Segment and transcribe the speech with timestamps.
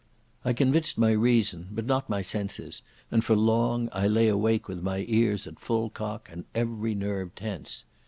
[0.43, 4.81] I convinced my reason, but not my senses, and for long I lay awake with
[4.81, 7.83] my ears at full cock and every nerve tense.